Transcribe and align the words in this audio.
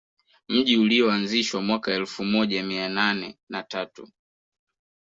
Mji 0.49 0.77
ulioanzishwa 0.77 1.61
mwaka 1.61 1.91
elfu 1.93 2.25
moja 2.25 2.63
mia 2.63 2.89
nane 2.89 3.37
na 3.49 3.63
tatu 3.63 4.07